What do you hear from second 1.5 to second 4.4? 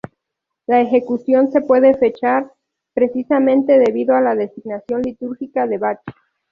se puede fechar precisamente debido a la